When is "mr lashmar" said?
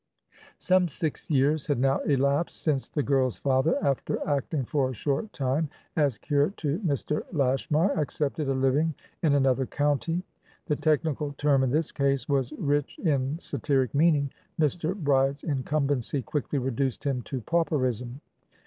6.79-7.91